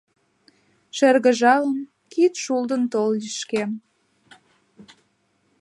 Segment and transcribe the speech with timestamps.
[0.97, 1.79] Шыргыжалын,
[2.11, 3.71] кид шулдын тол лишкем—